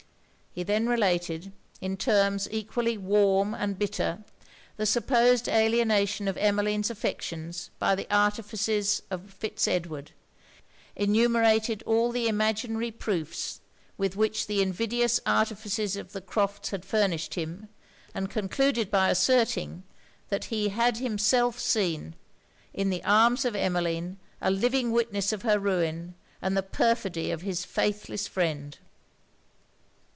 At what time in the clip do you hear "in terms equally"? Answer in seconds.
1.79-2.97